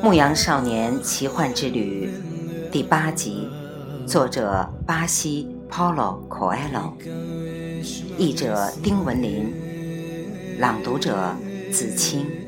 [0.02, 2.10] 《牧羊少年奇幻之旅》
[2.70, 3.48] 第八集，
[4.06, 6.92] 作者巴西 Paulo Coelho，
[8.18, 9.54] 译者丁文林，
[10.58, 11.36] 朗读者
[11.70, 12.39] 子清。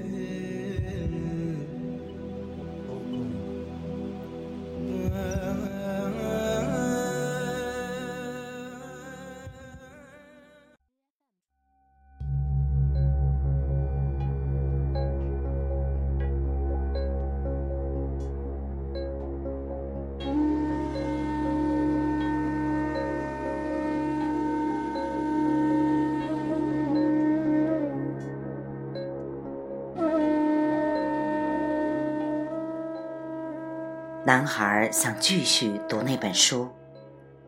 [34.32, 36.66] 男孩想继续读那本书，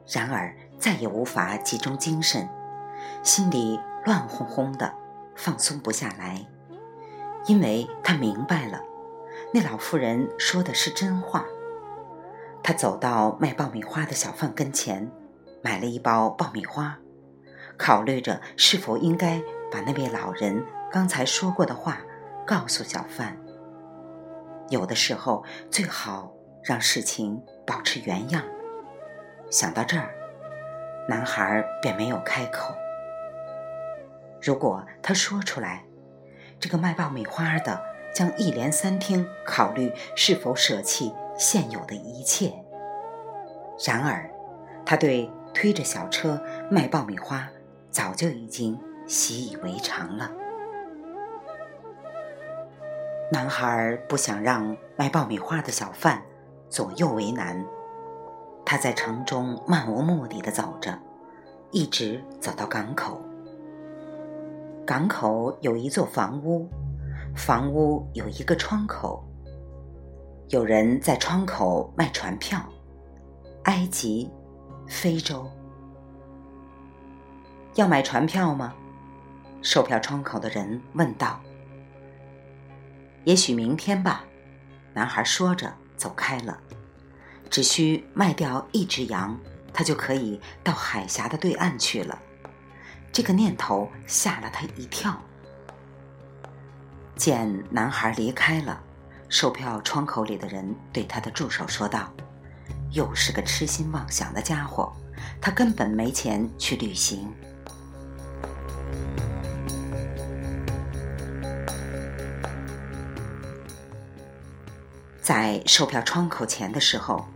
[0.06, 2.46] 然而再也无法集中精神，
[3.22, 4.92] 心里乱哄哄的，
[5.34, 6.46] 放松不下来。
[7.46, 8.82] 因为他明白了，
[9.55, 11.46] 那老妇人说的是真话。
[12.62, 15.10] 他走到卖爆米花的小贩跟前，
[15.62, 16.98] 买了一包爆米花，
[17.78, 20.62] 考虑着是否应该把那位老人
[20.92, 21.96] 刚才说过的话
[22.46, 23.38] 告诉小贩。
[24.68, 26.33] 有的时候最好。
[26.65, 28.43] 让事情保持原样。
[29.51, 30.15] 想到这儿，
[31.07, 32.75] 男孩便没有开口。
[34.41, 35.85] 如果他说出来，
[36.59, 37.81] 这个卖爆米花的
[38.15, 42.53] 将一连三天考虑是否舍弃现有的一切。
[43.87, 44.31] 然而，
[44.87, 47.48] 他对推着小车卖爆米花
[47.91, 50.31] 早就已经习以为常了。
[53.31, 56.23] 男孩不想让卖爆米花的小贩。
[56.69, 57.64] 左右为难，
[58.64, 60.98] 他在城中漫无目的的走着，
[61.70, 63.20] 一直走到港口。
[64.86, 66.69] 港口有一座房屋，
[67.36, 69.24] 房屋有一个窗口，
[70.48, 72.61] 有人在窗口卖船票。
[73.64, 74.30] 埃及，
[74.86, 75.47] 非洲，
[77.77, 78.74] 要买船票吗？
[79.63, 81.41] 售票窗口的人问道。
[83.24, 84.24] 也许明天吧，
[84.92, 85.73] 男孩说着。
[85.96, 86.58] 走开了，
[87.50, 89.38] 只需卖掉一只羊，
[89.72, 92.18] 他就可以到海峡的对岸去了。
[93.12, 95.20] 这个念头吓了他一跳。
[97.16, 98.80] 见男孩离开了，
[99.28, 102.12] 售票窗口里的人对他的助手说道
[102.90, 104.92] ：“又是个痴心妄想的家伙，
[105.40, 107.32] 他根本没钱去旅行。”
[115.24, 117.27] 在售票窗口前的时候，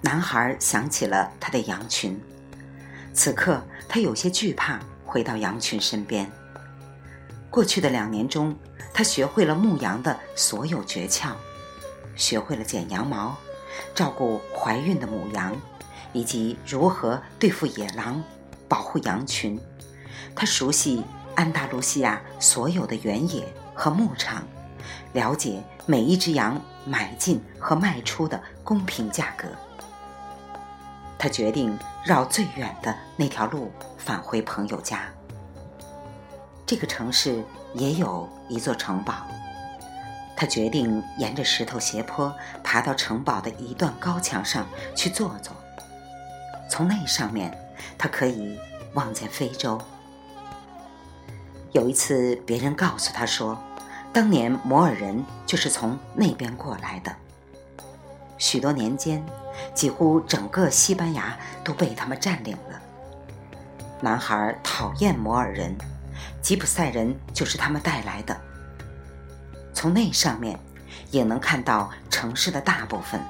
[0.00, 2.18] 男孩想起了他的羊群。
[3.12, 6.32] 此刻，他有些惧怕回到羊群身边。
[7.50, 8.56] 过去的两年中，
[8.94, 11.32] 他学会了牧羊的所有诀窍，
[12.14, 13.36] 学会了剪羊毛、
[13.94, 15.54] 照顾怀孕的母羊，
[16.14, 18.24] 以及如何对付野狼、
[18.66, 19.60] 保护羊群。
[20.34, 21.04] 他熟悉
[21.34, 24.42] 安达卢西亚所有的原野和牧场。
[25.12, 29.48] 了解每一只羊买进和卖出的公平价格，
[31.18, 35.00] 他决定绕最远的那条路返回朋友家。
[36.64, 39.14] 这个城市也有一座城堡，
[40.36, 42.32] 他决定沿着石头斜坡
[42.62, 44.64] 爬到城堡的一段高墙上
[44.94, 45.52] 去坐坐。
[46.70, 47.52] 从那上面，
[47.98, 48.56] 他可以
[48.94, 49.80] 望见非洲。
[51.72, 53.58] 有一次，别人告诉他说。
[54.16, 57.14] 当年摩尔人就是从那边过来的。
[58.38, 59.22] 许多年间，
[59.74, 62.80] 几乎整个西班牙都被他们占领了。
[64.00, 65.76] 男孩讨厌摩尔人，
[66.40, 68.34] 吉普赛人就是他们带来的。
[69.74, 70.58] 从那上面
[71.10, 73.20] 也能看到城市的大部分，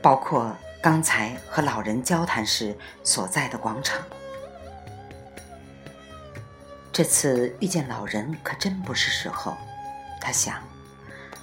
[0.00, 4.00] 包括刚才和老人交谈时所在的广场。
[6.94, 9.56] 这次遇见老人可真不是时候，
[10.20, 10.62] 他想，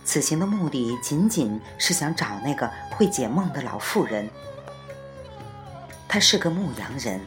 [0.06, 4.30] 此行的目的仅仅是想找那个会解梦的老妇人。
[6.08, 7.20] 他是个牧羊人，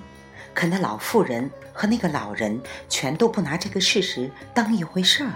[0.55, 5.32] 可那老妇人和那个老人全都不拿这个事实当一回事儿。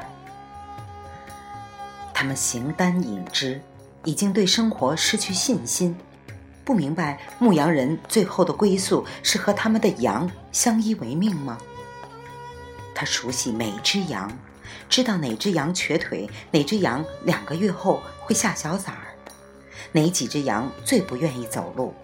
[2.15, 3.61] 他们形单影只，
[4.05, 5.95] 已经对生活失去信心，
[6.65, 11.59] 不明白牧羊人最后的归宿是和他们的羊相依为命吗？
[12.99, 14.29] 他熟悉每只羊
[14.89, 19.15] 知道哪只羊瘸腿哪只羊两个月后会下小崽儿
[19.93, 21.95] 哪几只羊最不愿意走路。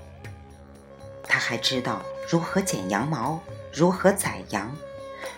[1.24, 2.00] 他还知道
[2.30, 3.40] 如何剪羊毛
[3.72, 4.72] 如何宰羊。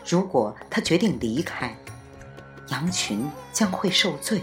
[0.06, 1.74] 如果他决定离开
[2.68, 4.42] 羊群将会受罪。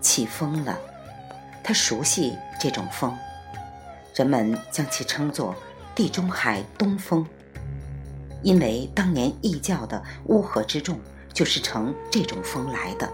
[0.00, 0.78] 起风了
[1.62, 3.14] 他熟悉这种风
[4.14, 5.54] 人们将其称作
[5.92, 7.26] 地中海东风，
[8.42, 11.00] 因为当年异教的乌合之众
[11.32, 13.12] 就是乘这种风来的。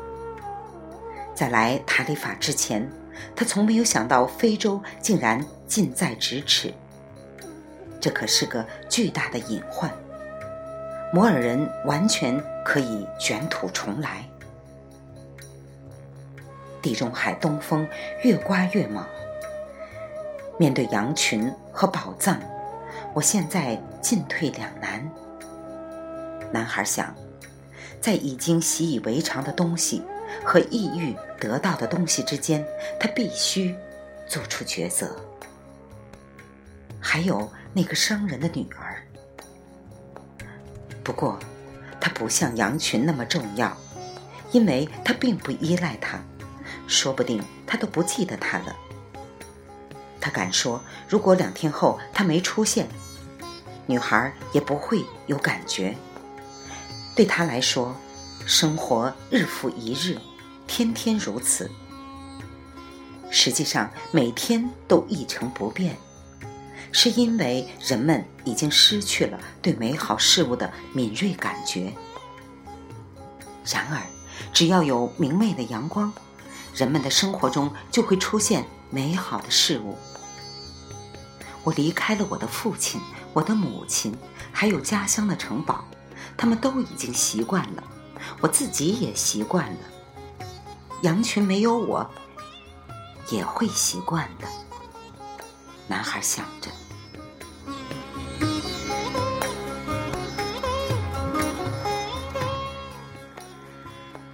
[1.35, 2.87] 在来塔里法之前，
[3.35, 6.75] 他从没有想到非洲竟然近在咫尺，
[7.99, 9.91] 这可是个巨大的隐患。
[11.15, 14.23] 摩尔人完全可以卷土重来。
[16.83, 17.89] 地中海东风
[18.23, 19.03] 越刮越猛。
[20.61, 22.39] 面对羊群和宝藏，
[23.15, 25.11] 我现在进退两难。
[26.53, 27.15] 男孩想，
[27.99, 30.03] 在已经习以为常的东西
[30.45, 32.63] 和意欲得到的东西之间，
[33.01, 33.75] 他必须
[34.29, 35.17] 做出抉择。
[37.01, 39.03] 还有那个商人的女儿，
[41.03, 41.39] 不过，
[41.99, 43.75] 他不像羊群那么重要，
[44.53, 46.21] 因为他并不依赖他。
[46.87, 48.77] 说不定他都不记得他了。
[50.21, 52.87] 他敢说，如果两天后他没出现，
[53.87, 55.97] 女孩也不会有感觉。
[57.17, 57.97] 对他来说，
[58.47, 60.19] 生活日复一日，
[60.67, 61.71] 天天如此。
[63.31, 65.97] 实际上，每天都一成不变，
[66.93, 71.93] 是因为人们已经失去了对美好事物的敏锐感觉。
[73.65, 74.03] 然而，
[74.53, 76.13] 只要有明媚的阳光。
[76.73, 79.99] 人们的生活中就会出现美好的事物。
[81.63, 83.01] 我离开了我的父亲、
[83.33, 84.17] 我的母亲，
[84.53, 85.85] 还有家乡的城堡，
[86.37, 87.85] 他们都已经习惯了，
[88.41, 89.79] 我自己也习惯了。
[91.03, 92.11] 羊群没有我，
[93.31, 94.47] 也会习惯的。
[95.87, 96.71] 男孩想着，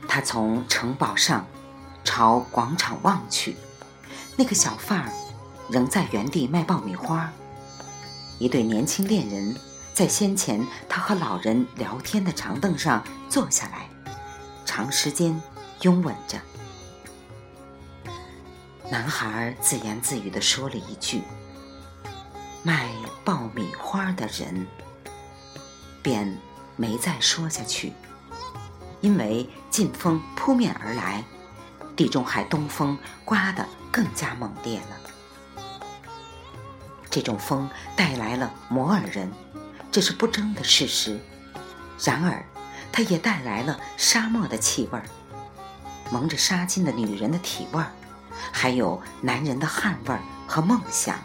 [0.06, 1.44] 他从城堡上。
[2.08, 3.56] 朝广场望去，
[4.36, 5.12] 那个小贩儿
[5.70, 7.32] 仍在原地卖爆米花。
[8.38, 9.56] 一对年轻恋人
[9.94, 13.88] 在先前他和老人聊天的长凳上坐下来，
[14.64, 15.40] 长时间
[15.82, 16.38] 拥吻着。
[18.90, 21.22] 男孩自言自语地说了一句
[22.62, 22.90] ：“卖
[23.24, 24.66] 爆米花的人。”
[26.02, 26.38] 便
[26.76, 27.92] 没再说下去，
[29.00, 31.24] 因为劲风扑面而来。
[31.96, 35.00] 地中海东风刮得更加猛烈了。
[37.16, 37.66] 这种风
[37.96, 39.32] 带来了摩尔人，
[39.90, 41.18] 这是不争的事实。
[42.04, 42.44] 然而，
[42.92, 45.04] 它也带来了沙漠的气味儿，
[46.12, 47.90] 蒙着纱巾的女人的体味儿，
[48.52, 51.18] 还有男人的汗味儿和梦想。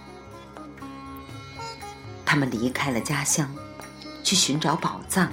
[2.26, 3.54] 他们离开了家乡，
[4.24, 5.30] 去寻找宝藏、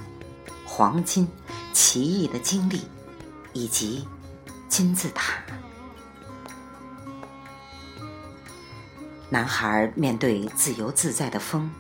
[0.67, 1.29] 黄金、
[1.73, 2.83] 奇异的经历，
[3.53, 4.09] 以及。
[4.69, 5.35] 金字塔。
[9.31, 11.71] 男孩面对自由自在的风，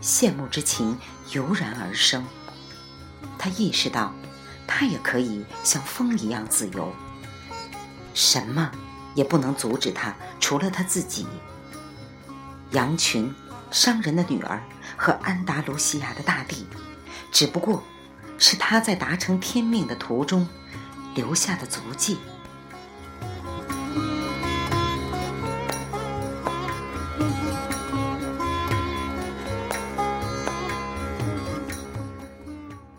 [0.00, 0.96] 羡慕之情
[1.32, 2.24] 油然而生。
[3.38, 4.12] 他意识到，
[4.66, 6.92] 他也可以像风一样自由，
[8.14, 8.70] 什么
[9.14, 11.26] 也不能阻止他，除了他自己。
[12.70, 13.34] 羊群、
[13.70, 14.62] 商人的女儿
[14.96, 16.66] 和安达卢西亚的大地，
[17.32, 17.82] 只不过
[18.38, 20.46] 是他在达成天命的途中。
[21.14, 22.16] 留下的足迹。《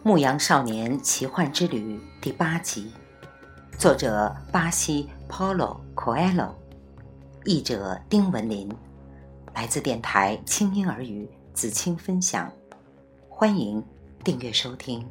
[0.08, 2.92] 牧羊少年奇幻之旅》第八集，
[3.76, 6.52] 作者巴西 Paulo Coelho，
[7.44, 8.70] 译者丁文林，
[9.56, 12.54] 来自电台轻音耳语子清分享，
[13.28, 13.84] 欢迎
[14.24, 15.04] 订阅收听。